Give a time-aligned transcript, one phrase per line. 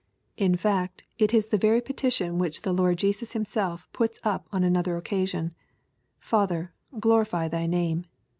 [0.35, 4.63] In fact, it is the very petition which the Lord Jesus Himself puts up on
[4.63, 5.53] another oc casion,
[6.19, 8.07] "Father, glorify thy name."